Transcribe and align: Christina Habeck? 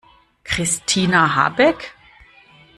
Christina 0.43 1.21
Habeck? 1.35 1.93